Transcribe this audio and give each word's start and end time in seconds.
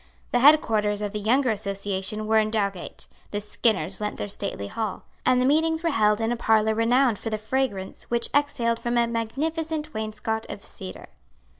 The 0.31 0.39
headquarters 0.39 1.03
of 1.03 1.11
the 1.11 1.19
younger 1.19 1.51
association 1.51 2.25
were 2.25 2.39
in 2.39 2.49
Dowgate; 2.49 3.07
the 3.29 3.39
Skinners 3.39 4.01
lent 4.01 4.17
their 4.17 4.27
stately 4.27 4.65
hall; 4.65 5.03
and 5.27 5.39
the 5.39 5.45
meetings 5.45 5.83
were 5.83 5.91
held 5.91 6.19
in 6.19 6.31
a 6.31 6.35
parlour 6.35 6.73
renowned 6.73 7.19
for 7.19 7.29
the 7.29 7.37
fragrance 7.37 8.05
which 8.09 8.27
exhaled 8.33 8.79
from 8.79 8.97
a 8.97 9.05
magnificent 9.05 9.93
wainscot 9.93 10.47
of 10.49 10.63
cedar. 10.63 11.05